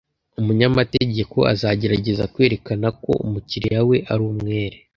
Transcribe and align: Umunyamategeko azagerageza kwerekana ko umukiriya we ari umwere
Umunyamategeko 0.39 1.37
azagerageza 1.53 2.29
kwerekana 2.33 2.87
ko 3.03 3.11
umukiriya 3.25 3.81
we 3.89 3.97
ari 4.11 4.23
umwere 4.31 4.77